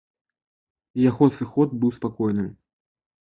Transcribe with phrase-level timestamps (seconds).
[1.09, 2.49] Яго сыход быў спакойным.